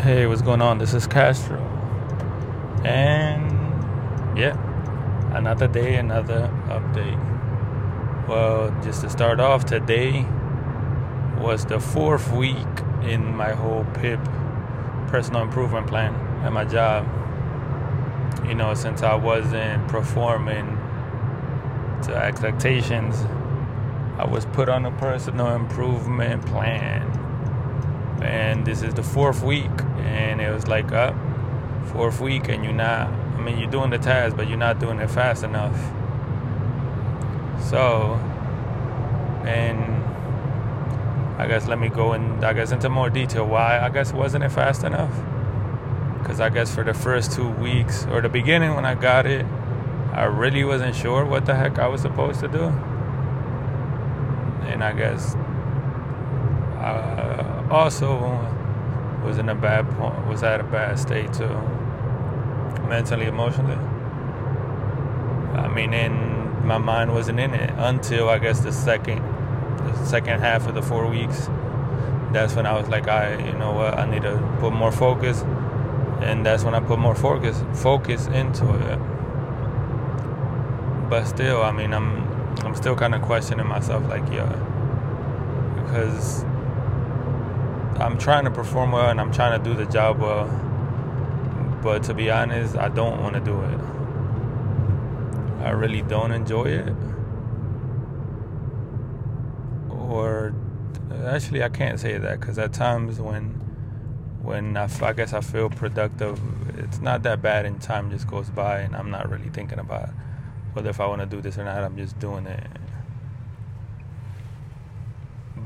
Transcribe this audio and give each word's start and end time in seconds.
Hey, 0.00 0.26
what's 0.26 0.42
going 0.42 0.60
on? 0.60 0.76
This 0.76 0.92
is 0.92 1.06
Castro. 1.06 1.58
And 2.84 4.38
yeah, 4.38 4.54
another 5.34 5.66
day, 5.66 5.96
another 5.96 6.50
update. 6.66 7.18
Well, 8.28 8.78
just 8.84 9.00
to 9.00 9.10
start 9.10 9.40
off, 9.40 9.64
today 9.64 10.26
was 11.38 11.64
the 11.64 11.80
fourth 11.80 12.30
week 12.30 12.56
in 13.02 13.34
my 13.34 13.52
whole 13.52 13.84
PIP 13.94 14.20
personal 15.08 15.40
improvement 15.42 15.86
plan 15.86 16.14
at 16.44 16.52
my 16.52 16.66
job. 16.66 17.08
You 18.46 18.54
know, 18.54 18.74
since 18.74 19.02
I 19.02 19.14
wasn't 19.14 19.88
performing 19.88 20.78
to 22.02 22.14
expectations, 22.14 23.16
I 24.18 24.26
was 24.26 24.44
put 24.44 24.68
on 24.68 24.84
a 24.84 24.92
personal 24.92 25.54
improvement 25.54 26.44
plan. 26.44 27.05
And 28.56 28.66
this 28.66 28.82
is 28.82 28.94
the 28.94 29.02
fourth 29.02 29.42
week, 29.42 29.70
and 29.98 30.40
it 30.40 30.50
was 30.50 30.66
like, 30.66 30.90
uh, 30.90 31.12
fourth 31.92 32.20
week, 32.20 32.48
and 32.48 32.64
you're 32.64 32.72
not, 32.72 33.08
I 33.08 33.40
mean, 33.40 33.58
you're 33.58 33.70
doing 33.70 33.90
the 33.90 33.98
task, 33.98 34.34
but 34.34 34.48
you're 34.48 34.56
not 34.56 34.78
doing 34.80 34.98
it 34.98 35.10
fast 35.10 35.44
enough. 35.44 35.76
So, 37.62 38.14
and 39.44 40.02
I 41.38 41.46
guess 41.46 41.68
let 41.68 41.78
me 41.78 41.90
go 41.90 42.14
in, 42.14 42.42
I 42.42 42.54
guess, 42.54 42.72
into 42.72 42.88
more 42.88 43.10
detail 43.10 43.46
why 43.46 43.78
I 43.78 43.90
guess 43.90 44.14
wasn't 44.14 44.44
it 44.44 44.50
fast 44.50 44.84
enough. 44.84 45.14
Because 46.18 46.40
I 46.40 46.48
guess 46.48 46.74
for 46.74 46.82
the 46.82 46.94
first 46.94 47.32
two 47.32 47.50
weeks, 47.50 48.06
or 48.06 48.22
the 48.22 48.30
beginning 48.30 48.74
when 48.74 48.86
I 48.86 48.94
got 48.94 49.26
it, 49.26 49.44
I 50.12 50.24
really 50.24 50.64
wasn't 50.64 50.96
sure 50.96 51.26
what 51.26 51.44
the 51.44 51.54
heck 51.54 51.78
I 51.78 51.88
was 51.88 52.00
supposed 52.00 52.40
to 52.40 52.48
do 52.48 52.72
and 54.66 54.82
I 54.82 54.92
guess 54.92 55.34
I 56.78 57.25
also 57.70 58.16
was 59.24 59.38
in 59.38 59.48
a 59.48 59.54
bad 59.54 59.88
point, 59.92 60.26
was 60.26 60.42
at 60.42 60.60
a 60.60 60.64
bad 60.64 60.98
state 60.98 61.32
too, 61.32 61.48
mentally, 62.88 63.26
emotionally. 63.26 63.78
I 65.56 65.68
mean, 65.68 65.92
in 65.92 66.66
my 66.66 66.78
mind 66.78 67.12
wasn't 67.12 67.40
in 67.40 67.54
it 67.54 67.72
until 67.76 68.28
I 68.28 68.38
guess 68.38 68.60
the 68.60 68.72
second, 68.72 69.22
the 69.78 70.06
second 70.06 70.40
half 70.40 70.66
of 70.66 70.74
the 70.74 70.82
four 70.82 71.06
weeks. 71.08 71.48
That's 72.32 72.54
when 72.54 72.66
I 72.66 72.78
was 72.78 72.88
like, 72.88 73.08
I, 73.08 73.36
you 73.44 73.52
know 73.54 73.72
what, 73.72 73.98
I 73.98 74.10
need 74.10 74.22
to 74.22 74.36
put 74.60 74.72
more 74.72 74.92
focus, 74.92 75.42
and 76.20 76.44
that's 76.44 76.64
when 76.64 76.74
I 76.74 76.80
put 76.80 76.98
more 76.98 77.14
focus, 77.14 77.62
focus 77.74 78.26
into 78.26 78.68
it. 78.92 78.98
But 81.08 81.24
still, 81.24 81.62
I 81.62 81.72
mean, 81.72 81.94
I'm 81.94 82.26
I'm 82.64 82.74
still 82.74 82.96
kind 82.96 83.14
of 83.14 83.22
questioning 83.22 83.66
myself, 83.66 84.06
like, 84.08 84.28
yeah, 84.32 84.52
because 85.76 86.44
I'm 87.98 88.18
trying 88.18 88.44
to 88.44 88.50
perform 88.50 88.92
well 88.92 89.08
and 89.08 89.20
I'm 89.20 89.32
trying 89.32 89.62
to 89.62 89.64
do 89.68 89.74
the 89.74 89.90
job 89.90 90.20
well, 90.20 90.46
but 91.82 92.02
to 92.04 92.14
be 92.14 92.30
honest, 92.30 92.76
I 92.76 92.88
don't 92.88 93.22
want 93.22 93.34
to 93.34 93.40
do 93.40 93.60
it. 93.62 93.80
I 95.64 95.70
really 95.70 96.02
don't 96.02 96.30
enjoy 96.30 96.64
it. 96.66 96.94
Or 99.90 100.54
actually, 101.24 101.62
I 101.62 101.68
can't 101.70 101.98
say 101.98 102.18
that 102.18 102.40
because 102.40 102.58
at 102.58 102.72
times 102.72 103.18
when 103.18 103.62
when 104.42 104.76
I, 104.76 104.88
I 105.02 105.12
guess 105.12 105.32
I 105.32 105.40
feel 105.40 105.68
productive, 105.68 106.40
it's 106.78 107.00
not 107.00 107.24
that 107.24 107.42
bad, 107.42 107.66
and 107.66 107.82
time 107.82 108.10
just 108.10 108.28
goes 108.28 108.48
by, 108.48 108.78
and 108.78 108.94
I'm 108.94 109.10
not 109.10 109.28
really 109.28 109.48
thinking 109.48 109.80
about 109.80 110.10
whether 110.72 110.90
if 110.90 111.00
I 111.00 111.06
want 111.06 111.20
to 111.22 111.26
do 111.26 111.40
this 111.40 111.58
or 111.58 111.64
not, 111.64 111.82
I'm 111.82 111.96
just 111.96 112.18
doing 112.20 112.46
it. 112.46 112.66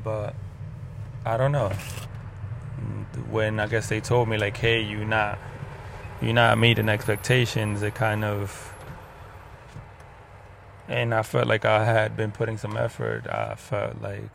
But 0.02 0.34
I 1.26 1.36
don't 1.36 1.52
know. 1.52 1.72
When 3.30 3.60
I 3.60 3.66
guess 3.66 3.88
they 3.88 4.00
told 4.00 4.28
me 4.28 4.36
like, 4.38 4.56
"Hey, 4.56 4.80
you 4.82 5.04
not, 5.04 5.38
you're 6.20 6.32
not 6.32 6.58
meeting 6.58 6.88
expectations," 6.88 7.82
it 7.82 7.94
kind 7.94 8.24
of, 8.24 8.74
and 10.88 11.14
I 11.14 11.22
felt 11.22 11.46
like 11.46 11.64
I 11.64 11.84
had 11.84 12.16
been 12.16 12.32
putting 12.32 12.56
some 12.56 12.76
effort. 12.76 13.26
I 13.26 13.54
felt 13.56 14.00
like, 14.00 14.30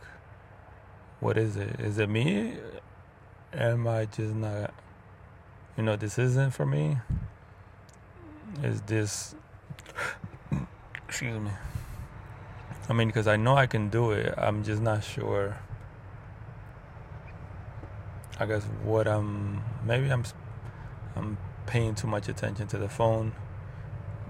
what 1.20 1.38
is 1.38 1.56
it? 1.56 1.80
Is 1.80 1.98
it 1.98 2.08
me? 2.08 2.54
Am 3.52 3.86
I 3.86 4.04
just 4.06 4.34
not? 4.34 4.74
You 5.76 5.82
know, 5.82 5.96
this 5.96 6.18
isn't 6.18 6.52
for 6.52 6.66
me. 6.66 6.98
Is 8.62 8.80
this 8.82 9.34
Excuse 11.08 11.40
me. 11.40 11.50
I 12.88 12.92
mean, 12.92 13.08
because 13.08 13.26
I 13.26 13.36
know 13.36 13.56
I 13.56 13.66
can 13.66 13.88
do 13.88 14.10
it. 14.10 14.34
I'm 14.36 14.64
just 14.64 14.82
not 14.82 15.04
sure. 15.04 15.56
I 18.38 18.46
guess 18.46 18.64
what 18.84 19.08
I'm 19.08 19.62
maybe 19.84 20.10
I'm 20.10 20.24
I'm 21.14 21.38
paying 21.66 21.94
too 21.94 22.06
much 22.06 22.28
attention 22.28 22.66
to 22.68 22.78
the 22.78 22.88
phone, 22.88 23.32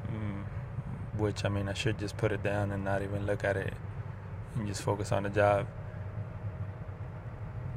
mm, 0.09 1.19
which 1.19 1.45
I 1.45 1.49
mean 1.49 1.69
I 1.69 1.75
should 1.75 1.99
just 1.99 2.17
put 2.17 2.33
it 2.33 2.43
down 2.43 2.71
and 2.73 2.85
not 2.85 3.03
even 3.03 3.27
look 3.27 3.45
at 3.45 3.57
it 3.57 3.75
and 4.55 4.67
just 4.67 4.83
focus 4.83 5.13
on 5.13 5.25
the 5.25 5.31
job. 5.31 5.67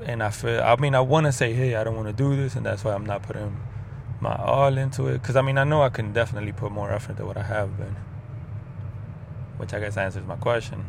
And 0.03 0.23
I 0.23 0.29
feel 0.29 0.61
I 0.61 0.75
mean 0.75 0.95
I 0.95 1.01
want 1.01 1.25
to 1.25 1.31
say 1.31 1.53
hey 1.53 1.75
I 1.75 1.83
don't 1.83 1.95
want 1.95 2.07
to 2.07 2.13
do 2.13 2.35
this 2.35 2.55
and 2.55 2.65
that's 2.65 2.83
why 2.83 2.93
I'm 2.93 3.05
not 3.05 3.23
putting 3.23 3.59
my 4.21 4.35
all 4.35 4.77
into 4.77 5.07
it 5.07 5.21
because 5.21 5.35
I 5.35 5.41
mean 5.41 5.57
I 5.57 5.63
know 5.63 5.81
I 5.81 5.89
can 5.89 6.13
definitely 6.13 6.51
put 6.51 6.71
more 6.71 6.91
effort 6.91 7.17
than 7.17 7.25
what 7.25 7.37
I 7.37 7.43
have 7.43 7.77
been 7.77 7.95
which 9.59 9.73
I 9.73 9.79
guess 9.81 9.97
answers 9.97 10.25
my 10.25 10.37
question. 10.37 10.85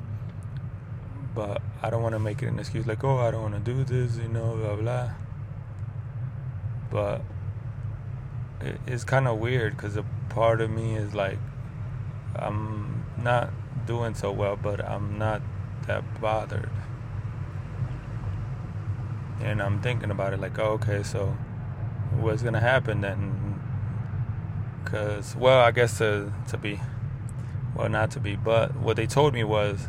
But 1.34 1.61
I 1.83 1.91
don't 1.91 2.03
want 2.03 2.15
to 2.15 2.21
make 2.21 2.41
it 2.43 2.47
an 2.47 2.59
excuse 2.61 2.87
like, 2.87 3.03
oh, 3.03 3.19
I 3.19 3.33
don't 3.33 3.43
want 3.43 3.55
to 3.55 3.61
do 3.61 3.83
this, 3.83 4.17
you 4.17 4.28
know, 4.28 4.55
blah, 4.57 4.77
blah. 4.77 5.11
But 6.91 7.23
it's 8.87 9.05
kind 9.05 9.28
of 9.28 9.39
weird 9.39 9.77
because 9.77 9.97
a 9.97 10.05
part 10.28 10.61
of 10.61 10.71
me 10.71 10.97
is 10.97 11.15
like, 11.15 11.39
I'm 12.37 13.05
not 13.17 13.51
doing 13.87 14.15
so 14.15 14.33
well, 14.33 14.56
but 14.56 14.84
I'm 14.84 15.19
not 15.19 15.43
that 15.87 16.21
bothered. 16.21 16.71
And 19.41 19.62
I'm 19.62 19.81
thinking 19.81 20.11
about 20.11 20.34
it 20.34 20.41
like, 20.41 20.59
oh, 20.59 20.73
okay, 20.73 21.03
so 21.03 21.37
what's 22.12 22.43
to 22.43 22.61
happen 22.61 23.01
then? 23.01 23.61
Because, 24.84 25.34
well, 25.37 25.61
I 25.61 25.71
guess 25.71 25.99
to, 25.99 26.33
to 26.49 26.59
be 26.59 26.81
well, 27.75 27.89
not 27.89 28.11
to 28.12 28.21
be, 28.21 28.37
but 28.37 28.77
what 28.77 28.97
they 28.97 29.07
told 29.07 29.33
me 29.33 29.45
was 29.45 29.87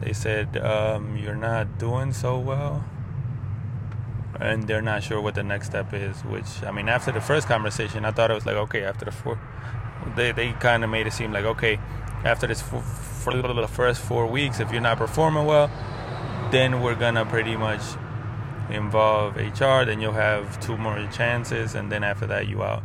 they 0.00 0.12
said, 0.12 0.56
um, 0.58 1.16
You're 1.16 1.34
not 1.34 1.78
doing 1.78 2.12
so 2.12 2.38
well. 2.38 2.84
And 4.40 4.66
they're 4.66 4.82
not 4.82 5.02
sure 5.02 5.20
what 5.20 5.34
the 5.34 5.42
next 5.42 5.66
step 5.66 5.92
is, 5.94 6.16
which, 6.24 6.62
I 6.62 6.70
mean, 6.70 6.88
after 6.88 7.12
the 7.12 7.20
first 7.20 7.48
conversation, 7.48 8.04
I 8.04 8.10
thought 8.10 8.30
it 8.30 8.34
was 8.34 8.46
like, 8.46 8.56
okay, 8.56 8.84
after 8.84 9.04
the 9.04 9.10
four, 9.10 9.38
they, 10.14 10.32
they 10.32 10.52
kind 10.52 10.84
of 10.84 10.90
made 10.90 11.06
it 11.06 11.12
seem 11.12 11.32
like, 11.32 11.44
okay, 11.44 11.78
after 12.24 12.46
this, 12.46 12.60
for, 12.62 12.82
the 13.32 13.68
first 13.68 14.00
four 14.00 14.26
weeks, 14.26 14.60
if 14.60 14.70
you're 14.70 14.80
not 14.80 14.98
performing 14.98 15.46
well, 15.46 15.70
then 16.52 16.82
we're 16.82 16.94
gonna 16.94 17.24
pretty 17.24 17.56
much 17.56 17.80
involve 18.70 19.36
HR, 19.36 19.84
then 19.84 20.00
you'll 20.00 20.12
have 20.12 20.60
two 20.60 20.76
more 20.76 21.08
chances, 21.12 21.74
and 21.74 21.90
then 21.90 22.04
after 22.04 22.26
that, 22.26 22.46
you 22.46 22.62
out 22.62 22.82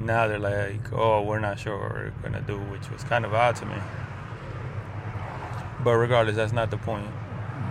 now 0.00 0.26
they're 0.26 0.38
like, 0.38 0.92
oh, 0.92 1.22
we're 1.22 1.38
not 1.38 1.58
sure 1.58 1.78
what 1.78 1.92
we're 1.92 2.12
gonna 2.22 2.40
do, 2.40 2.58
which 2.58 2.90
was 2.90 3.04
kind 3.04 3.24
of 3.24 3.34
odd 3.34 3.56
to 3.56 3.66
me. 3.66 3.76
But 5.84 5.96
regardless, 5.96 6.36
that's 6.36 6.52
not 6.52 6.70
the 6.70 6.78
point. 6.78 7.06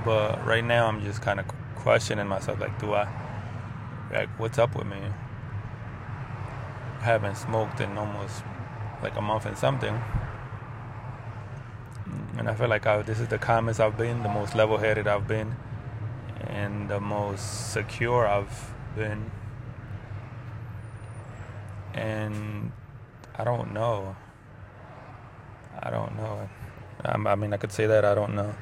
But 0.05 0.45
right 0.45 0.63
now, 0.63 0.87
I'm 0.87 1.03
just 1.03 1.21
kind 1.21 1.39
of 1.39 1.47
questioning 1.79 2.27
myself, 2.27 2.59
like, 2.59 2.79
do 2.79 2.93
I, 2.93 3.07
like, 4.11 4.29
what's 4.39 4.57
up 4.57 4.75
with 4.75 4.87
me? 4.87 4.97
I 6.99 7.03
haven't 7.03 7.35
smoked 7.35 7.79
in 7.79 7.97
almost 7.97 8.43
like 9.01 9.15
a 9.15 9.21
month 9.21 9.45
and 9.45 9.57
something. 9.57 10.01
And 12.37 12.49
I 12.49 12.55
feel 12.55 12.67
like 12.67 12.85
I, 12.85 13.01
this 13.01 13.19
is 13.19 13.27
the 13.27 13.37
calmest 13.37 13.79
I've 13.79 13.97
been, 13.97 14.23
the 14.23 14.29
most 14.29 14.55
level 14.55 14.77
headed 14.77 15.07
I've 15.07 15.27
been, 15.27 15.55
and 16.47 16.89
the 16.89 16.99
most 16.99 17.71
secure 17.71 18.27
I've 18.27 18.73
been 18.95 19.31
and 21.93 22.71
I 23.37 23.43
don't 23.43 23.73
know. 23.73 24.15
I 25.81 25.89
don't 25.89 26.15
know. 26.15 26.49
I 27.03 27.35
mean, 27.35 27.53
I 27.53 27.57
could 27.57 27.71
say 27.71 27.87
that 27.87 28.03
I 28.03 28.13
don't 28.13 28.35
know. 28.35 28.53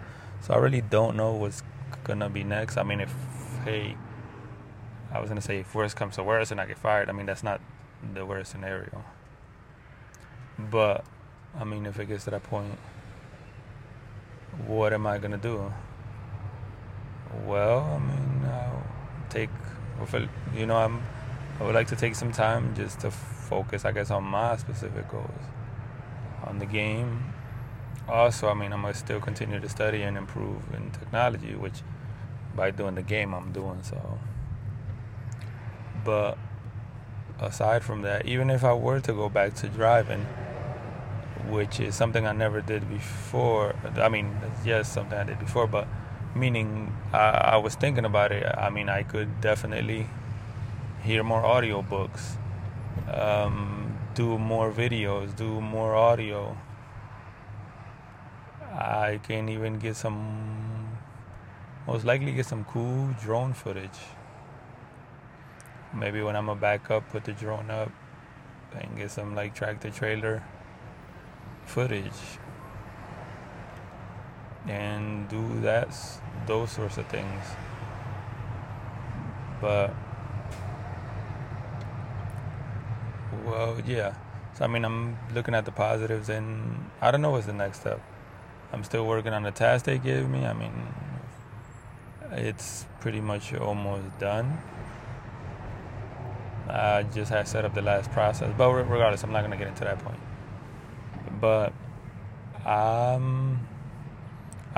So 0.42 0.54
I 0.54 0.58
really 0.58 0.82
don't 0.82 1.16
know 1.16 1.34
what's 1.34 1.64
gonna 2.04 2.30
be 2.30 2.44
next. 2.44 2.78
I 2.78 2.84
mean, 2.84 3.00
if 3.00 3.14
hey, 3.64 3.96
I 5.12 5.20
was 5.20 5.30
gonna 5.30 5.42
say 5.42 5.60
if 5.60 5.74
worst 5.76 5.96
comes 5.96 6.16
to 6.16 6.24
worst 6.24 6.52
and 6.52 6.60
I 6.60 6.66
get 6.66 6.78
fired, 6.78 7.10
I 7.10 7.12
mean 7.14 7.26
that's 7.26 7.44
not 7.44 7.62
the 8.14 8.26
worst 8.26 8.52
scenario. 8.52 9.04
But 10.58 11.06
I 11.60 11.64
mean, 11.64 11.86
if 11.86 12.00
it 12.00 12.08
gets 12.08 12.26
to 12.26 12.32
that 12.32 12.44
point, 12.44 12.78
what 14.66 14.94
am 14.94 15.08
I 15.08 15.18
gonna 15.18 15.38
do? 15.38 15.74
Well, 17.46 17.80
I 17.80 18.00
mean, 18.00 18.46
I'll 18.46 18.84
take, 19.30 19.50
you 20.56 20.66
know, 20.66 20.78
I'm 20.78 21.04
I 21.60 21.64
would 21.64 21.74
like 21.74 21.88
to 21.88 21.96
take 21.96 22.14
some 22.16 22.32
time 22.32 22.76
just 22.76 23.00
to 23.00 23.10
focus, 23.10 23.84
I 23.84 23.92
guess, 23.92 24.12
on 24.12 24.24
my 24.24 24.58
specific 24.58 25.10
goals, 25.10 25.30
on 26.44 26.60
the 26.60 26.68
game. 26.68 27.34
Also, 28.10 28.50
I 28.50 28.54
mean, 28.54 28.72
I'm 28.72 28.82
gonna 28.82 28.94
still 28.94 29.20
continue 29.20 29.60
to 29.60 29.70
study 29.70 30.02
and 30.02 30.18
improve 30.18 30.74
in 30.74 30.92
technology, 30.92 31.56
which 31.56 31.82
by 32.56 32.72
doing 32.72 32.96
the 32.96 33.04
game, 33.04 33.34
I'm 33.34 33.52
doing 33.52 33.84
so. 33.84 34.20
But 36.06 36.38
aside 37.40 37.84
from 37.84 38.02
that, 38.04 38.26
even 38.26 38.50
if 38.50 38.64
I 38.64 38.74
were 38.74 39.00
to 39.02 39.14
go 39.14 39.30
back 39.30 39.56
to 39.56 39.68
driving, 39.68 40.26
which 41.50 41.80
is 41.80 41.96
something 41.96 42.26
I 42.26 42.32
never 42.32 42.62
did 42.62 42.90
before, 42.90 43.76
I 43.98 44.10
mean, 44.10 44.36
yes, 44.66 44.92
something 44.92 45.18
I 45.18 45.24
did 45.24 45.40
before, 45.40 45.68
but 45.68 45.88
meaning 46.36 46.96
I, 47.14 47.30
I 47.54 47.58
was 47.58 47.76
thinking 47.76 48.06
about 48.06 48.32
it. 48.32 48.46
I 48.58 48.70
mean, 48.70 48.90
I 48.90 49.04
could 49.04 49.42
definitely 49.42 50.08
hear 51.04 51.24
more 51.24 51.44
audiobooks, 51.44 52.38
um, 53.14 53.98
do 54.14 54.38
more 54.38 54.72
videos, 54.72 55.36
do 55.36 55.62
more 55.62 55.96
audio. 55.96 56.58
I 58.78 59.20
can 59.24 59.50
even 59.50 59.80
get 59.80 59.96
some, 59.96 61.00
most 61.88 62.06
likely 62.06 62.32
get 62.32 62.46
some 62.46 62.64
cool 62.66 63.10
drone 63.20 63.54
footage. 63.54 64.00
Maybe 65.96 66.22
when 66.22 66.36
I'm 66.36 66.48
a 66.48 66.56
backup, 66.56 67.10
put 67.10 67.24
the 67.24 67.34
drone 67.34 67.72
up 67.72 67.92
and 68.74 68.96
get 68.96 69.10
some 69.10 69.34
like 69.34 69.56
tractor 69.56 69.90
trailer 69.90 70.44
footage. 71.66 72.20
And 74.68 75.28
do 75.28 75.60
that 75.62 75.90
those 76.46 76.72
sorts 76.72 76.98
of 76.98 77.08
things. 77.08 77.46
But 79.60 79.96
well 83.44 83.82
yeah. 83.88 84.14
So 84.54 84.66
i 84.66 84.68
mean 84.68 84.86
i'm 84.86 85.18
looking 85.34 85.54
at 85.54 85.66
the 85.66 85.72
positives 85.72 86.30
and 86.30 86.90
i 87.00 87.12
don't 87.12 87.22
know 87.22 87.30
what's 87.30 87.46
the 87.46 87.54
next 87.54 87.82
step 87.82 88.02
i'm 88.74 88.84
still 88.84 89.06
working 89.06 89.34
on 89.34 89.44
the 89.44 89.52
task 89.52 89.86
they 89.86 89.98
gave 89.98 90.30
me 90.30 90.46
i 90.46 90.54
mean 90.54 90.74
it's 92.32 92.86
pretty 93.00 93.22
much 93.22 93.54
almost 93.56 94.06
done 94.20 94.58
i 96.70 97.04
just 97.04 97.32
had 97.32 97.48
set 97.48 97.64
up 97.64 97.74
the 97.74 97.82
last 97.82 98.12
process 98.12 98.54
but 98.58 98.72
regardless 98.72 99.24
i'm 99.24 99.32
not 99.32 99.50
to 99.50 99.58
get 99.58 99.68
into 99.68 99.84
that 99.84 100.00
point 100.00 100.20
but 101.40 101.74
um 102.66 103.68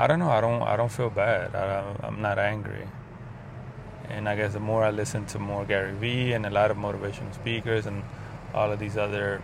I 0.00 0.06
don't 0.06 0.18
know. 0.18 0.30
I 0.30 0.40
don't. 0.40 0.62
I 0.62 0.76
don't 0.76 0.90
feel 0.90 1.10
bad. 1.10 1.54
I, 1.54 1.84
I'm 2.02 2.22
not 2.22 2.38
angry. 2.38 2.88
And 4.08 4.26
I 4.30 4.34
guess 4.34 4.54
the 4.54 4.60
more 4.60 4.82
I 4.82 4.90
listen 4.90 5.26
to 5.26 5.38
more 5.38 5.66
Gary 5.66 5.92
Vee 5.92 6.32
and 6.32 6.46
a 6.46 6.50
lot 6.50 6.70
of 6.70 6.78
motivational 6.78 7.34
speakers 7.34 7.84
and 7.84 8.02
all 8.54 8.72
of 8.72 8.78
these 8.78 8.96
other, 8.96 9.42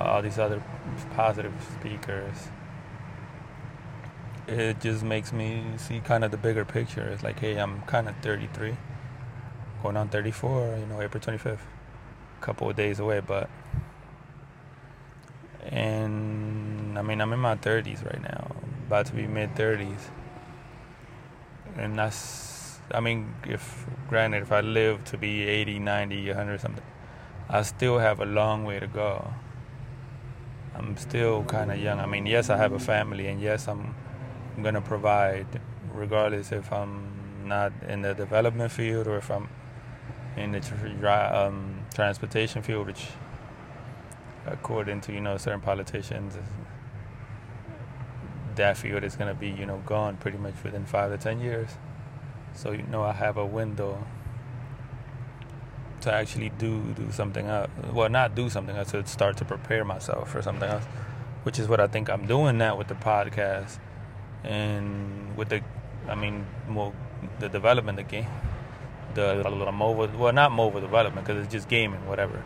all 0.00 0.22
these 0.22 0.38
other 0.38 0.62
positive 1.14 1.54
speakers, 1.78 2.48
it 4.46 4.80
just 4.80 5.02
makes 5.02 5.32
me 5.32 5.64
see 5.76 6.00
kind 6.00 6.24
of 6.24 6.30
the 6.30 6.36
bigger 6.36 6.64
picture. 6.64 7.02
It's 7.08 7.22
like, 7.22 7.40
hey, 7.40 7.56
I'm 7.56 7.82
kind 7.82 8.08
of 8.08 8.16
33, 8.22 8.76
going 9.82 9.96
on 9.96 10.08
34. 10.08 10.78
You 10.80 10.86
know, 10.86 11.00
April 11.00 11.22
25th, 11.22 11.58
a 12.40 12.44
couple 12.44 12.70
of 12.70 12.76
days 12.76 13.00
away, 13.00 13.20
but 13.20 13.50
and 15.68 16.98
I 16.98 17.02
mean 17.02 17.20
I'm 17.20 17.32
in 17.32 17.40
my 17.40 17.56
30s 17.56 18.04
right 18.04 18.22
now, 18.22 18.54
about 18.86 19.06
to 19.06 19.12
be 19.12 19.26
mid 19.26 19.54
30s, 19.54 19.98
and 21.76 21.98
that's 21.98 22.78
I 22.92 23.00
mean 23.00 23.34
if 23.44 23.84
granted 24.08 24.42
if 24.42 24.52
I 24.52 24.60
live 24.60 25.04
to 25.06 25.18
be 25.18 25.42
80, 25.42 25.80
90, 25.80 26.28
100 26.28 26.60
something, 26.60 26.84
I 27.48 27.62
still 27.62 27.98
have 27.98 28.20
a 28.20 28.24
long 28.26 28.64
way 28.64 28.78
to 28.78 28.86
go. 28.86 29.32
I'm 30.78 30.96
still 30.96 31.42
kind 31.44 31.72
of 31.72 31.78
young. 31.78 32.00
I 32.00 32.06
mean, 32.06 32.26
yes, 32.26 32.50
I 32.50 32.56
have 32.56 32.72
a 32.72 32.78
family, 32.78 33.28
and 33.28 33.40
yes, 33.40 33.66
I'm, 33.66 33.94
I'm 34.56 34.62
gonna 34.62 34.82
provide, 34.82 35.46
regardless 35.92 36.52
if 36.52 36.70
I'm 36.72 37.46
not 37.46 37.72
in 37.88 38.02
the 38.02 38.14
development 38.14 38.72
field 38.72 39.06
or 39.06 39.16
if 39.16 39.30
I'm 39.30 39.48
in 40.36 40.52
the 40.52 40.60
um, 41.34 41.86
transportation 41.94 42.62
field, 42.62 42.86
which 42.86 43.06
according 44.44 45.00
to 45.02 45.12
you 45.12 45.20
know 45.20 45.38
certain 45.38 45.60
politicians, 45.60 46.36
that 48.54 48.76
field 48.76 49.02
is 49.02 49.16
to 49.16 49.34
be 49.34 49.48
you 49.48 49.64
know 49.64 49.82
gone 49.86 50.16
pretty 50.18 50.38
much 50.38 50.54
within 50.62 50.84
five 50.84 51.10
to 51.10 51.18
ten 51.18 51.40
years. 51.40 51.70
So 52.54 52.72
you 52.72 52.82
know 52.84 53.02
I 53.02 53.12
have 53.12 53.38
a 53.38 53.46
window 53.46 54.04
to 56.02 56.12
actually 56.12 56.50
do 56.50 56.80
do 56.94 57.10
something 57.10 57.46
else. 57.46 57.70
Well, 57.92 58.08
not 58.08 58.34
do 58.34 58.48
something 58.50 58.76
else, 58.76 58.92
to 58.92 59.06
start 59.06 59.36
to 59.38 59.44
prepare 59.44 59.84
myself 59.84 60.30
for 60.30 60.42
something 60.42 60.68
else, 60.68 60.84
which 61.42 61.58
is 61.58 61.68
what 61.68 61.80
I 61.80 61.86
think 61.86 62.08
I'm 62.10 62.26
doing 62.26 62.58
now 62.58 62.76
with 62.76 62.88
the 62.88 62.94
podcast 62.94 63.78
and 64.44 65.36
with 65.36 65.48
the, 65.48 65.62
I 66.08 66.14
mean, 66.14 66.46
more 66.68 66.92
the 67.40 67.48
development 67.48 67.98
of 67.98 68.06
the 68.06 68.10
game, 68.10 68.30
the, 69.14 69.42
the 69.42 69.72
mobile, 69.72 70.08
well, 70.18 70.32
not 70.32 70.52
mobile 70.52 70.80
development 70.80 71.26
because 71.26 71.42
it's 71.42 71.52
just 71.52 71.68
gaming, 71.68 72.06
whatever. 72.06 72.42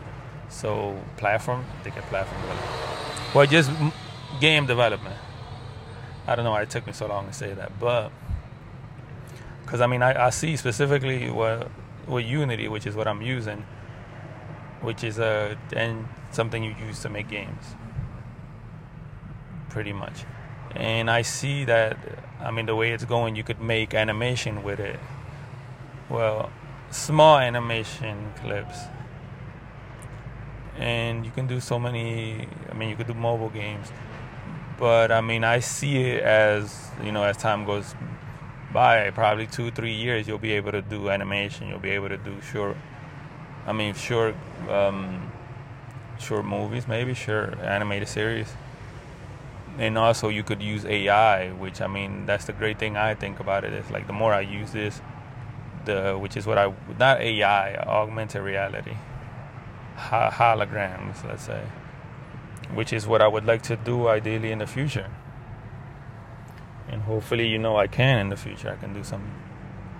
So 0.49 0.97
platform, 1.17 1.65
they 1.83 1.91
get 1.91 2.03
platform 2.03 2.41
development. 2.41 3.35
Well, 3.35 3.45
just 3.45 3.71
game 4.39 4.65
development. 4.65 5.15
I 6.27 6.35
don't 6.35 6.45
know 6.45 6.51
why 6.51 6.61
it 6.61 6.69
took 6.69 6.85
me 6.85 6.93
so 6.93 7.07
long 7.07 7.27
to 7.27 7.33
say 7.33 7.53
that, 7.53 7.79
but 7.79 8.11
because 9.63 9.81
I 9.81 9.87
mean 9.87 10.01
I, 10.01 10.27
I 10.27 10.29
see 10.29 10.57
specifically 10.57 11.29
what 11.29 11.69
with 12.11 12.25
Unity, 12.25 12.67
which 12.67 12.85
is 12.85 12.95
what 12.95 13.07
I'm 13.07 13.21
using, 13.21 13.65
which 14.81 15.03
is 15.03 15.19
a 15.19 15.57
and 15.75 16.07
something 16.31 16.63
you 16.63 16.75
use 16.85 17.01
to 17.01 17.09
make 17.09 17.29
games, 17.29 17.75
pretty 19.69 19.93
much. 19.93 20.25
And 20.75 21.09
I 21.09 21.21
see 21.23 21.65
that 21.65 21.97
I 22.39 22.51
mean 22.51 22.65
the 22.65 22.75
way 22.75 22.91
it's 22.91 23.05
going, 23.05 23.35
you 23.35 23.43
could 23.43 23.61
make 23.61 23.93
animation 23.93 24.63
with 24.63 24.79
it. 24.79 24.99
Well, 26.09 26.51
small 26.91 27.37
animation 27.37 28.33
clips 28.41 28.77
and 30.77 31.25
you 31.25 31.31
can 31.31 31.47
do 31.47 31.59
so 31.59 31.77
many 31.79 32.47
i 32.69 32.73
mean 32.73 32.89
you 32.89 32.95
could 32.95 33.07
do 33.07 33.13
mobile 33.13 33.49
games 33.49 33.91
but 34.77 35.11
i 35.11 35.21
mean 35.21 35.43
i 35.43 35.59
see 35.59 35.97
it 35.97 36.23
as 36.23 36.89
you 37.03 37.11
know 37.11 37.23
as 37.23 37.37
time 37.37 37.65
goes 37.65 37.93
by 38.73 39.09
probably 39.11 39.47
two 39.47 39.71
three 39.71 39.93
years 39.93 40.27
you'll 40.27 40.37
be 40.37 40.53
able 40.53 40.71
to 40.71 40.81
do 40.81 41.09
animation 41.09 41.67
you'll 41.67 41.79
be 41.79 41.89
able 41.89 42.09
to 42.09 42.17
do 42.17 42.39
short 42.41 42.77
i 43.65 43.71
mean 43.73 43.93
short 43.93 44.35
um, 44.69 45.31
short 46.19 46.45
movies 46.45 46.87
maybe 46.87 47.13
sure 47.13 47.55
animated 47.63 48.07
series 48.07 48.53
and 49.77 49.97
also 49.97 50.29
you 50.29 50.43
could 50.43 50.61
use 50.61 50.85
ai 50.85 51.49
which 51.51 51.81
i 51.81 51.87
mean 51.87 52.25
that's 52.25 52.45
the 52.45 52.53
great 52.53 52.77
thing 52.79 52.97
i 52.97 53.13
think 53.15 53.39
about 53.39 53.63
it 53.63 53.73
is 53.73 53.89
like 53.89 54.07
the 54.07 54.13
more 54.13 54.33
i 54.33 54.41
use 54.41 54.71
this 54.71 55.01
the 55.85 56.17
which 56.17 56.37
is 56.37 56.45
what 56.45 56.57
i 56.57 56.71
not 56.99 57.19
ai 57.21 57.75
augmented 57.75 58.41
reality 58.41 58.95
holograms, 60.09 61.23
let's 61.27 61.45
say, 61.45 61.63
which 62.73 62.93
is 62.93 63.07
what 63.07 63.21
I 63.21 63.27
would 63.27 63.45
like 63.45 63.61
to 63.63 63.75
do 63.75 64.07
ideally 64.07 64.51
in 64.51 64.59
the 64.59 64.67
future. 64.67 65.09
And 66.89 67.01
hopefully, 67.03 67.47
you 67.47 67.57
know, 67.57 67.77
I 67.77 67.87
can 67.87 68.19
in 68.19 68.29
the 68.29 68.35
future. 68.35 68.69
I 68.71 68.75
can 68.75 68.93
do 68.93 69.03
some 69.03 69.23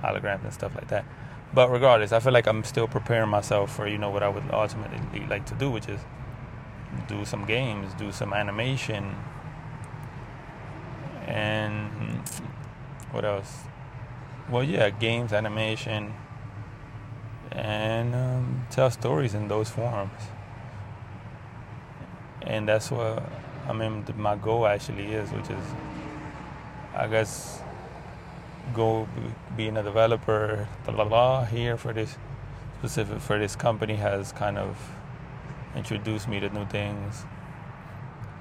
holograms 0.04 0.44
and 0.44 0.54
stuff 0.54 0.76
like 0.76 0.88
that. 0.90 1.06
But 1.54 1.70
regardless, 1.70 2.12
I 2.12 2.20
feel 2.20 2.34
like 2.34 2.48
I'm 2.48 2.64
still 2.64 2.88
preparing 2.88 3.30
myself 3.30 3.76
for, 3.76 3.88
you 3.88 3.98
know, 3.98 4.10
what 4.10 4.24
I 4.24 4.30
would 4.30 4.44
ultimately 4.52 5.26
like 5.28 5.46
to 5.48 5.56
do, 5.56 5.70
which 5.70 5.88
is 5.88 6.00
do 7.08 7.26
some 7.26 7.46
games, 7.46 7.94
do 7.94 8.12
some 8.12 8.34
animation, 8.34 9.16
and 11.28 12.22
what 13.12 13.26
else? 13.26 13.64
Well, 14.50 14.64
yeah, 14.64 14.90
games, 14.90 15.34
animation 15.34 16.14
and 17.52 18.16
um, 18.16 18.66
tell 18.70 18.90
stories 18.90 19.34
in 19.34 19.48
those 19.48 19.70
forms. 19.70 20.22
And 22.42 22.68
that's 22.68 22.90
what 22.92 23.24
I 23.68 23.74
mean. 23.74 24.06
My 24.18 24.36
goal 24.36 24.66
actually 24.66 25.14
is, 25.14 25.32
which 25.32 25.50
is, 25.50 25.66
I 27.02 27.08
guess, 27.08 27.60
go 28.76 29.08
being 29.58 29.76
a 29.76 29.82
developer. 29.82 30.68
The 30.86 30.92
law 30.92 31.46
here 31.46 31.76
for 31.76 31.94
this 31.94 32.16
specific 32.78 33.20
for 33.22 33.40
this 33.40 33.56
company 33.56 33.96
has 33.96 34.32
kind 34.32 34.60
of 34.60 34.78
introduced 35.76 36.28
me 36.28 36.40
to 36.40 36.50
new 36.50 36.66
things, 36.68 37.26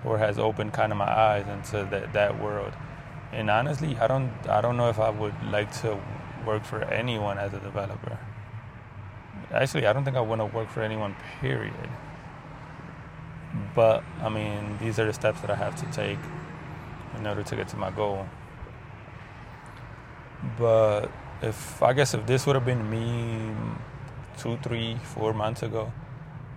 or 0.04 0.18
has 0.18 0.38
opened 0.38 0.74
kind 0.74 0.92
of 0.92 0.98
my 0.98 1.10
eyes 1.10 1.46
into 1.48 1.88
that 1.90 2.12
that 2.12 2.38
world. 2.38 2.74
And 3.32 3.48
honestly, 3.48 3.96
I 3.96 4.06
don't 4.06 4.30
I 4.46 4.60
don't 4.60 4.76
know 4.76 4.90
if 4.90 4.98
I 4.98 5.08
would 5.08 5.34
like 5.50 5.72
to 5.80 5.98
work 6.46 6.64
for 6.64 6.84
anyone 6.84 7.38
as 7.38 7.54
a 7.54 7.60
developer. 7.60 8.18
Actually, 9.50 9.86
I 9.86 9.94
don't 9.94 10.04
think 10.04 10.18
I 10.18 10.20
want 10.20 10.42
to 10.42 10.44
work 10.44 10.68
for 10.68 10.82
anyone, 10.82 11.16
period. 11.40 11.90
But, 13.74 14.04
I 14.22 14.28
mean, 14.28 14.78
these 14.80 14.98
are 15.00 15.06
the 15.06 15.12
steps 15.12 15.40
that 15.40 15.50
I 15.50 15.56
have 15.56 15.74
to 15.76 15.86
take 15.86 16.18
in 17.18 17.26
order 17.26 17.42
to 17.42 17.56
get 17.56 17.68
to 17.68 17.76
my 17.76 17.90
goal. 17.90 18.28
But 20.58 21.10
if, 21.42 21.82
I 21.82 21.92
guess, 21.92 22.14
if 22.14 22.26
this 22.26 22.46
would 22.46 22.56
have 22.56 22.64
been 22.64 22.88
me 22.90 23.54
two, 24.38 24.56
three, 24.58 24.96
four 25.14 25.32
months 25.32 25.62
ago, 25.62 25.92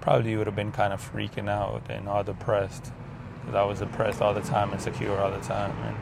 probably 0.01 0.35
would 0.35 0.47
have 0.47 0.55
been 0.55 0.71
kind 0.71 0.93
of 0.93 1.01
freaking 1.01 1.49
out 1.49 1.83
and 1.89 2.07
all 2.07 2.23
depressed. 2.23 2.91
Because 3.41 3.55
I 3.55 3.63
was 3.63 3.79
depressed 3.79 4.21
all 4.21 4.33
the 4.33 4.41
time, 4.41 4.71
insecure 4.71 5.17
all 5.19 5.31
the 5.31 5.41
time, 5.41 5.71
and 5.83 5.97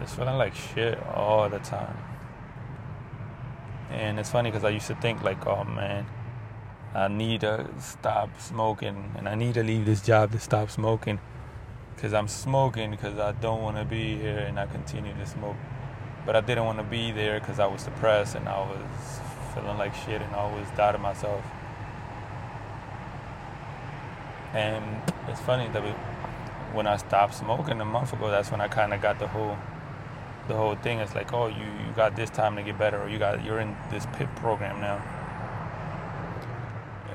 just 0.00 0.16
feeling 0.16 0.36
like 0.36 0.54
shit 0.54 1.00
all 1.14 1.48
the 1.48 1.60
time. 1.60 1.96
And 3.90 4.18
it's 4.18 4.30
funny 4.30 4.50
because 4.50 4.64
I 4.64 4.70
used 4.70 4.86
to 4.88 4.94
think 4.96 5.22
like, 5.22 5.46
oh 5.46 5.64
man, 5.64 6.06
I 6.94 7.08
need 7.08 7.42
to 7.42 7.68
stop 7.78 8.30
smoking 8.40 9.12
and 9.16 9.28
I 9.28 9.34
need 9.34 9.54
to 9.54 9.62
leave 9.62 9.86
this 9.86 10.02
job 10.02 10.32
to 10.32 10.38
stop 10.38 10.70
smoking 10.70 11.20
because 11.94 12.14
I'm 12.14 12.28
smoking 12.28 12.90
because 12.90 13.18
I 13.18 13.32
don't 13.32 13.62
want 13.62 13.76
to 13.76 13.84
be 13.84 14.16
here 14.16 14.38
and 14.38 14.58
I 14.58 14.66
continue 14.66 15.14
to 15.14 15.26
smoke. 15.26 15.56
But 16.24 16.36
I 16.36 16.40
didn't 16.40 16.64
want 16.64 16.78
to 16.78 16.84
be 16.84 17.10
there 17.10 17.40
because 17.40 17.58
I 17.58 17.66
was 17.66 17.82
depressed 17.84 18.36
and 18.36 18.48
I 18.48 18.58
was 18.60 19.20
feeling 19.54 19.76
like 19.78 19.94
shit 19.94 20.22
and 20.22 20.34
I 20.34 20.38
always 20.38 20.66
doubted 20.76 21.00
myself. 21.00 21.44
And 24.54 24.84
it's 25.28 25.40
funny 25.40 25.68
that 25.68 25.82
when 26.74 26.86
I 26.86 26.96
stopped 26.96 27.34
smoking 27.34 27.80
a 27.80 27.84
month 27.84 28.12
ago, 28.12 28.30
that's 28.30 28.50
when 28.50 28.60
I 28.60 28.68
kind 28.68 28.92
of 28.92 29.00
got 29.00 29.18
the 29.18 29.28
whole 29.28 29.56
the 30.48 30.54
whole 30.54 30.74
thing. 30.74 30.98
It's 30.98 31.14
like, 31.14 31.32
oh, 31.32 31.46
you, 31.46 31.64
you 31.64 31.92
got 31.94 32.16
this 32.16 32.30
time 32.30 32.56
to 32.56 32.62
get 32.62 32.78
better, 32.78 33.00
or 33.02 33.08
you 33.08 33.18
got 33.18 33.44
you're 33.44 33.60
in 33.60 33.76
this 33.90 34.06
PIP 34.14 34.34
program 34.36 34.80
now 34.80 35.00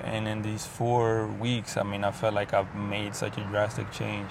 and 0.08 0.28
in 0.28 0.42
these 0.42 0.66
four 0.66 1.28
weeks, 1.28 1.76
I 1.76 1.84
mean, 1.84 2.04
I 2.04 2.12
felt 2.12 2.34
like 2.34 2.54
I've 2.54 2.74
made 2.76 3.14
such 3.14 3.38
a 3.38 3.42
drastic 3.42 3.92
change, 3.92 4.30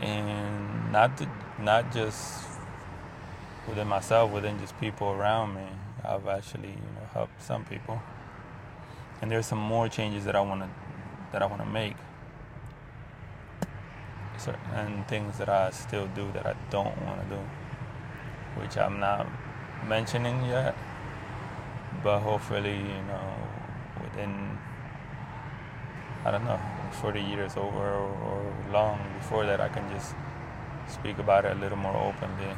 and 0.00 0.92
not 0.92 1.16
to, 1.18 1.28
not 1.60 1.92
just 1.92 2.47
within 3.68 3.86
myself, 3.86 4.30
within 4.32 4.58
just 4.58 4.78
people 4.80 5.08
around 5.08 5.54
me. 5.54 5.66
I've 6.04 6.26
actually, 6.26 6.70
you 6.70 6.92
know, 6.96 7.06
helped 7.12 7.42
some 7.42 7.64
people, 7.64 8.00
and 9.20 9.30
there's 9.30 9.46
some 9.46 9.58
more 9.58 9.88
changes 9.88 10.24
that 10.24 10.34
I 10.34 10.40
want 10.40 10.62
to 10.62 10.68
that 11.32 11.42
I 11.42 11.46
want 11.46 11.60
to 11.62 11.68
make, 11.68 11.96
and 14.74 15.06
things 15.08 15.38
that 15.38 15.48
I 15.48 15.70
still 15.70 16.06
do 16.14 16.30
that 16.32 16.46
I 16.46 16.54
don't 16.70 16.96
want 17.02 17.22
to 17.22 17.36
do, 17.36 17.40
which 18.60 18.78
I'm 18.78 19.00
not 19.00 19.26
mentioning 19.86 20.44
yet, 20.46 20.74
but 22.02 22.20
hopefully, 22.20 22.76
you 22.76 23.02
know 23.08 23.34
within 24.02 24.58
I 26.24 26.30
don't 26.30 26.44
know 26.44 26.60
40 27.00 27.20
years 27.20 27.56
over 27.56 27.94
or 27.94 28.54
long 28.72 28.98
before 29.18 29.46
that 29.46 29.60
I 29.60 29.68
can 29.68 29.88
just 29.94 30.14
speak 30.88 31.18
about 31.18 31.44
it 31.44 31.56
a 31.56 31.60
little 31.60 31.78
more 31.78 31.96
openly 31.96 32.54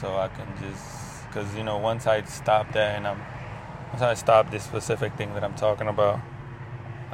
so 0.00 0.16
I 0.16 0.28
can 0.28 0.46
just 0.60 1.26
because 1.26 1.54
you 1.56 1.64
know 1.64 1.78
once 1.78 2.06
I 2.06 2.22
stop 2.22 2.72
that 2.72 2.96
and 2.96 3.06
I'm 3.06 3.20
once 3.90 4.02
I 4.02 4.14
stop 4.14 4.50
this 4.50 4.64
specific 4.64 5.14
thing 5.16 5.34
that 5.34 5.42
I'm 5.42 5.54
talking 5.54 5.88
about 5.88 6.20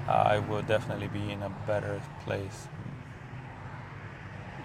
I 0.08 0.40
will 0.40 0.62
definitely 0.62 1.06
be 1.08 1.30
in 1.30 1.42
a 1.42 1.50
better 1.66 2.00
place. 2.24 2.66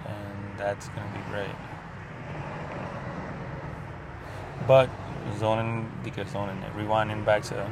And 0.05 0.57
that's 0.57 0.89
gonna 0.89 1.11
be 1.13 1.29
great. 1.29 1.55
But 4.67 4.89
zoning, 5.37 5.91
the 6.03 6.25
zoning, 6.25 6.61
rewinding 6.75 7.23
back 7.23 7.43
to 7.43 7.71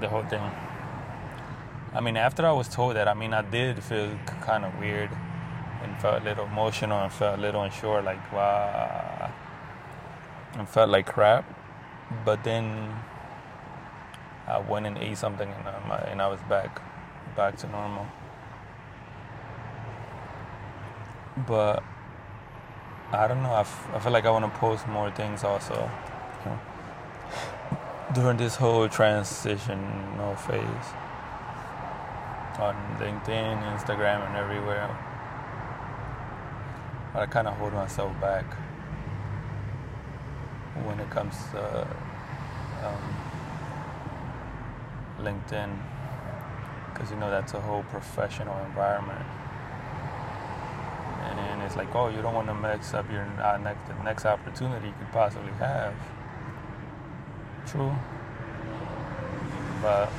the 0.00 0.08
whole 0.08 0.24
thing. 0.24 0.42
I 1.92 2.00
mean, 2.00 2.16
after 2.16 2.46
I 2.46 2.52
was 2.52 2.68
told 2.68 2.96
that, 2.96 3.08
I 3.08 3.14
mean, 3.14 3.32
I 3.32 3.42
did 3.42 3.82
feel 3.82 4.16
kind 4.42 4.64
of 4.64 4.78
weird 4.78 5.10
and 5.82 6.00
felt 6.00 6.22
a 6.22 6.24
little 6.24 6.44
emotional 6.44 6.98
and 7.02 7.12
felt 7.12 7.38
a 7.38 7.40
little 7.40 7.62
unsure, 7.62 8.02
like, 8.02 8.32
wow, 8.32 9.30
and 10.58 10.68
felt 10.68 10.90
like 10.90 11.06
crap. 11.06 11.44
But 12.24 12.42
then 12.44 12.94
I 14.46 14.58
went 14.58 14.86
and 14.86 14.98
ate 14.98 15.16
something 15.16 15.48
and, 15.48 15.68
um, 15.68 15.90
and 16.08 16.20
I 16.20 16.28
was 16.28 16.40
back, 16.48 16.82
back 17.36 17.56
to 17.58 17.68
normal. 17.68 18.06
But 21.46 21.82
I 23.12 23.26
don't 23.28 23.42
know. 23.42 23.52
I, 23.52 23.60
f- 23.60 23.88
I 23.94 23.98
feel 24.00 24.12
like 24.12 24.24
I 24.26 24.30
want 24.30 24.44
to 24.52 24.60
post 24.60 24.86
more 24.88 25.10
things 25.10 25.44
also 25.44 25.90
you 26.44 26.50
know, 26.50 26.58
during 28.12 28.36
this 28.36 28.56
whole 28.56 28.88
transitional 28.88 30.34
phase 30.36 30.86
on 32.58 32.74
LinkedIn, 32.98 33.62
Instagram, 33.76 34.26
and 34.28 34.36
everywhere. 34.36 34.96
But 37.12 37.22
I 37.22 37.26
kind 37.26 37.48
of 37.48 37.54
hold 37.56 37.72
myself 37.72 38.18
back 38.20 38.44
when 40.84 41.00
it 41.00 41.10
comes 41.10 41.34
to 41.52 41.86
um, 42.84 43.16
LinkedIn 45.20 45.76
because 46.92 47.10
you 47.10 47.16
know 47.16 47.30
that's 47.30 47.54
a 47.54 47.60
whole 47.60 47.82
professional 47.84 48.56
environment 48.64 49.26
and 51.60 51.66
it's 51.66 51.76
like, 51.76 51.94
oh, 51.94 52.08
you 52.08 52.22
don't 52.22 52.34
want 52.34 52.48
to 52.48 52.54
mess 52.54 52.94
up 52.94 53.10
your 53.10 53.22
uh, 53.22 53.58
next 53.58 53.86
the 53.86 54.02
next 54.02 54.24
opportunity 54.24 54.88
you 54.88 54.94
could 54.98 55.12
possibly 55.12 55.52
have. 55.52 55.94
True, 57.66 57.94
but 59.82 60.10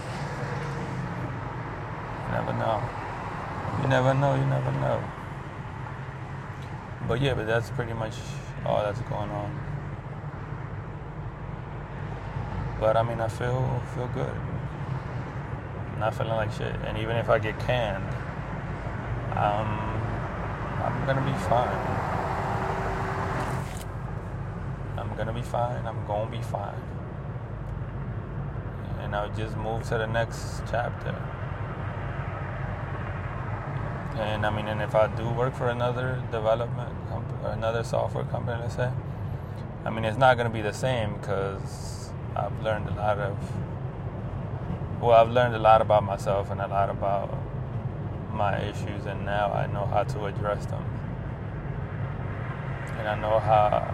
you 2.26 2.32
never 2.32 2.54
know. 2.54 2.84
You 3.82 3.88
never 3.88 4.14
know. 4.14 4.36
You 4.36 4.46
never 4.46 4.72
know. 4.74 5.21
But 7.12 7.22
yeah, 7.22 7.34
but 7.34 7.46
that's 7.46 7.70
pretty 7.72 7.92
much 7.92 8.14
all 8.66 8.82
that's 8.84 9.02
going 9.02 9.30
on. 9.30 9.52
But 12.80 12.96
I 12.96 13.04
mean, 13.04 13.20
I 13.20 13.28
feel 13.28 13.82
feel 13.94 14.08
good. 14.14 14.34
I'm 15.92 16.00
not 16.00 16.16
feeling 16.16 16.32
like 16.32 16.54
shit, 16.54 16.74
and 16.88 16.98
even 16.98 17.18
if 17.18 17.30
I 17.30 17.38
get 17.38 17.60
canned, 17.60 18.08
um 19.36 19.68
I'm 20.86 21.06
gonna 21.06 21.30
be 21.30 21.38
fine. 21.50 21.82
I'm 24.98 25.14
gonna 25.18 25.34
be 25.34 25.42
fine. 25.42 25.86
I'm 25.86 26.08
gonna 26.08 26.32
be 26.32 26.42
fine. 26.42 26.82
And 29.02 29.14
I'll 29.14 29.36
just 29.36 29.58
move 29.58 29.84
to 29.90 29.98
the 29.98 30.08
next 30.08 30.62
chapter. 30.72 31.14
And 34.16 34.46
I 34.46 34.50
mean, 34.50 34.70
and 34.70 34.82
if 34.82 34.96
I 34.96 35.08
do 35.08 35.28
work 35.28 35.54
for 35.54 35.68
another 35.68 36.24
development 36.32 37.01
or 37.44 37.50
another 37.50 37.84
software 37.84 38.24
company, 38.26 38.62
let's 38.62 38.76
say, 38.76 38.92
I 39.84 39.90
mean, 39.90 40.06
it's 40.06 40.18
not 40.18 40.38
gonna 40.38 40.50
be 40.50 40.62
the 40.62 40.74
same 40.74 41.16
because 41.16 42.12
I've 42.36 42.62
learned 42.64 42.88
a 42.90 42.94
lot 42.94 43.18
of. 43.18 43.38
Well, 45.02 45.12
I've 45.12 45.32
learned 45.32 45.56
a 45.56 45.60
lot 45.60 45.82
about 45.82 46.04
myself 46.04 46.52
and 46.52 46.62
a 46.62 46.68
lot 46.68 46.90
about 46.90 47.36
my 48.32 48.62
issues, 48.62 49.06
and 49.06 49.26
now 49.26 49.52
I 49.52 49.66
know 49.66 49.86
how 49.86 50.04
to 50.04 50.26
address 50.26 50.66
them. 50.68 50.84
And 53.00 53.08
I 53.08 53.20
know 53.20 53.40
how, 53.40 53.94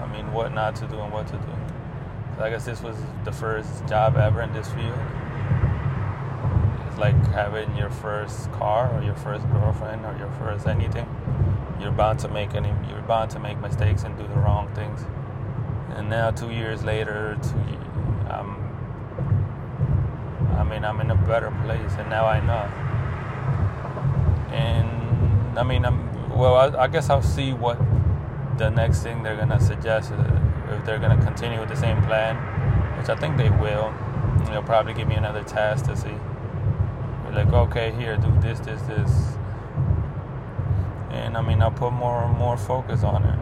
I 0.00 0.06
mean, 0.12 0.32
what 0.32 0.52
not 0.52 0.74
to 0.76 0.88
do 0.88 0.98
and 0.98 1.12
what 1.12 1.28
to 1.28 1.36
do. 1.36 2.42
I 2.42 2.50
guess 2.50 2.64
this 2.64 2.82
was 2.82 2.96
the 3.24 3.32
first 3.32 3.86
job 3.86 4.16
ever 4.16 4.42
in 4.42 4.52
this 4.52 4.68
field. 4.72 4.98
It's 6.88 6.98
like 6.98 7.14
having 7.28 7.76
your 7.76 7.90
first 7.90 8.50
car 8.52 8.92
or 8.92 9.02
your 9.02 9.14
first 9.14 9.48
girlfriend 9.50 10.04
or 10.04 10.16
your 10.18 10.30
first 10.38 10.66
anything. 10.66 11.06
You're 11.80 11.92
bound 11.92 12.18
to 12.20 12.28
make 12.28 12.54
any. 12.54 12.72
You're 12.88 13.02
bound 13.02 13.30
to 13.32 13.38
make 13.38 13.58
mistakes 13.60 14.04
and 14.04 14.16
do 14.16 14.26
the 14.26 14.34
wrong 14.34 14.72
things. 14.74 15.00
And 15.96 16.08
now, 16.08 16.30
two 16.30 16.50
years 16.50 16.84
later, 16.84 17.38
two, 17.42 18.32
um, 18.32 18.56
I 20.58 20.64
mean, 20.64 20.84
I'm 20.84 21.00
in 21.00 21.10
a 21.10 21.16
better 21.16 21.50
place, 21.64 21.92
and 21.98 22.08
now 22.10 22.26
I 22.26 22.40
know 22.40 22.90
and 24.52 25.58
I 25.58 25.62
mean, 25.62 25.84
I'm 25.84 26.36
well. 26.36 26.54
I, 26.56 26.84
I 26.84 26.88
guess 26.88 27.10
I'll 27.10 27.22
see 27.22 27.52
what 27.52 27.78
the 28.58 28.70
next 28.70 29.02
thing 29.02 29.22
they're 29.22 29.36
gonna 29.36 29.60
suggest 29.60 30.12
uh, 30.12 30.40
if 30.70 30.84
they're 30.84 30.98
gonna 30.98 31.22
continue 31.22 31.60
with 31.60 31.68
the 31.68 31.76
same 31.76 32.02
plan, 32.02 32.36
which 32.98 33.08
I 33.08 33.16
think 33.16 33.36
they 33.36 33.50
will. 33.50 33.92
They'll 34.46 34.62
probably 34.62 34.94
give 34.94 35.06
me 35.08 35.14
another 35.14 35.42
task 35.42 35.86
to 35.86 35.96
see. 35.96 36.14
Like, 37.32 37.52
okay, 37.52 37.92
here, 37.92 38.16
do 38.16 38.32
this, 38.40 38.58
this, 38.60 38.82
this, 38.82 39.36
and 41.10 41.36
I 41.36 41.42
mean, 41.42 41.60
I'll 41.62 41.70
put 41.70 41.92
more 41.92 42.24
and 42.24 42.36
more 42.36 42.56
focus 42.56 43.02
on 43.02 43.24
it. 43.24 43.38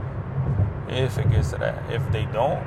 If 1.05 1.19
it 1.19 1.31
gets 1.31 1.51
to 1.51 1.59
that, 1.59 1.91
if 1.91 2.11
they 2.11 2.25
don't, 2.27 2.65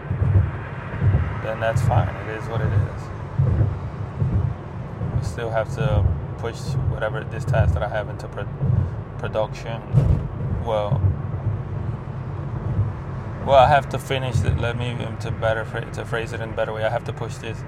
then 1.44 1.60
that's 1.60 1.82
fine. 1.82 2.16
It 2.28 2.38
is 2.38 2.48
what 2.48 2.62
it 2.62 2.72
is. 2.72 3.02
I 5.18 5.22
still 5.24 5.50
have 5.50 5.74
to 5.76 6.06
push 6.38 6.58
whatever 6.90 7.24
this 7.24 7.46
task 7.46 7.74
that 7.74 7.84
I 7.84 7.90
have 7.90 8.10
into 8.10 8.28
pro- 8.28 8.48
production. 9.18 9.82
Well, 10.64 11.02
well, 13.46 13.58
I 13.58 13.68
have 13.68 13.90
to 13.90 14.00
finish 14.00 14.44
it. 14.44 14.60
Let 14.60 14.78
me 14.78 14.96
to 15.22 15.32
better 15.32 15.64
to 15.94 16.06
phrase 16.06 16.34
it 16.34 16.42
in 16.42 16.50
a 16.50 16.56
better 16.56 16.74
way. 16.74 16.84
I 16.84 16.90
have 16.90 17.04
to 17.06 17.14
push 17.14 17.36
this 17.36 17.64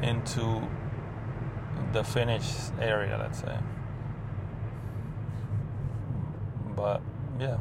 into 0.00 0.68
the 1.92 2.04
finished 2.04 2.72
area, 2.80 3.18
let's 3.18 3.40
say. 3.40 3.58
But 6.82 7.00
yeah, 7.38 7.58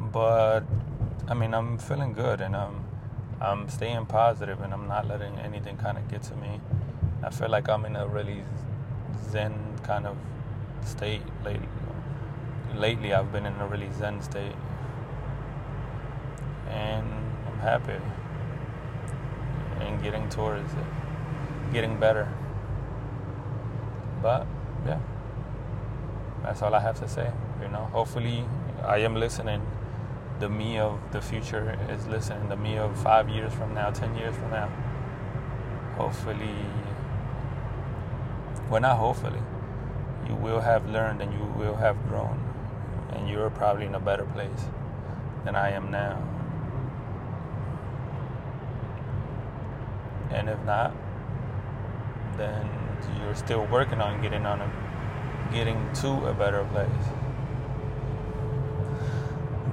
but 0.00 0.62
I 1.28 1.34
mean, 1.34 1.52
I'm 1.52 1.76
feeling 1.76 2.14
good, 2.14 2.40
and 2.40 2.56
I'm 2.56 2.86
I'm 3.42 3.68
staying 3.68 4.06
positive, 4.06 4.62
and 4.62 4.72
I'm 4.72 4.88
not 4.88 5.06
letting 5.06 5.38
anything 5.38 5.76
kind 5.76 5.98
of 5.98 6.08
get 6.08 6.22
to 6.30 6.34
me. 6.36 6.62
I 7.22 7.28
feel 7.28 7.50
like 7.50 7.68
I'm 7.68 7.84
in 7.84 7.94
a 7.94 8.06
really 8.06 8.42
zen 9.30 9.52
kind 9.82 10.06
of 10.06 10.16
state 10.82 11.20
lately. 11.44 11.68
lately 12.74 13.12
I've 13.12 13.30
been 13.32 13.44
in 13.44 13.54
a 13.60 13.66
really 13.66 13.90
zen 13.98 14.22
state. 14.22 14.56
And 16.70 17.06
I'm 17.46 17.58
happy. 17.58 18.00
And 19.80 20.02
getting 20.02 20.28
towards 20.30 20.72
it. 20.72 21.72
Getting 21.72 22.00
better. 22.00 22.28
But 24.22 24.46
yeah. 24.86 25.00
That's 26.42 26.60
all 26.62 26.74
I 26.74 26.80
have 26.80 26.98
to 27.00 27.08
say. 27.08 27.30
You 27.62 27.68
know, 27.68 27.88
hopefully 27.92 28.44
I 28.84 28.98
am 28.98 29.14
listening. 29.14 29.66
The 30.40 30.48
me 30.48 30.78
of 30.78 30.98
the 31.12 31.20
future 31.20 31.78
is 31.88 32.06
listening. 32.06 32.48
The 32.48 32.56
me 32.56 32.76
of 32.76 33.00
five 33.00 33.28
years 33.28 33.52
from 33.52 33.74
now, 33.74 33.90
ten 33.90 34.16
years 34.16 34.34
from 34.34 34.50
now. 34.50 34.68
Hopefully 35.96 36.56
well 38.72 38.80
not 38.80 38.96
hopefully. 38.96 39.42
You 40.26 40.34
will 40.34 40.60
have 40.60 40.88
learned 40.88 41.20
and 41.20 41.32
you 41.32 41.44
will 41.58 41.76
have 41.76 42.08
grown. 42.08 42.40
And 43.10 43.28
you're 43.28 43.50
probably 43.50 43.84
in 43.84 43.94
a 43.94 44.00
better 44.00 44.24
place 44.24 44.64
than 45.44 45.54
I 45.54 45.70
am 45.72 45.90
now. 45.90 46.16
And 50.30 50.48
if 50.48 50.58
not, 50.64 50.94
then 52.38 52.66
you're 53.20 53.34
still 53.34 53.66
working 53.66 54.00
on 54.00 54.22
getting 54.22 54.46
on 54.46 54.62
a 54.62 55.52
getting 55.52 55.92
to 55.92 56.08
a 56.26 56.32
better 56.32 56.64
place. 56.72 57.21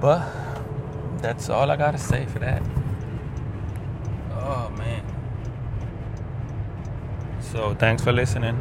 But 0.00 0.26
that's 1.18 1.50
all 1.50 1.70
I 1.70 1.76
gotta 1.76 1.98
say 1.98 2.24
for 2.26 2.38
that. 2.38 2.62
Oh 4.32 4.70
man. 4.78 5.04
So 7.40 7.74
thanks 7.74 8.02
for 8.02 8.12
listening. 8.12 8.56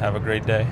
Have 0.00 0.14
a 0.14 0.20
great 0.20 0.46
day. 0.46 0.66